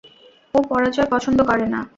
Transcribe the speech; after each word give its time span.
ও 0.53 0.67
পরাজয় 0.69 1.09
পছন্দ 1.13 1.39
করে 1.43 1.65
না! 1.73 1.79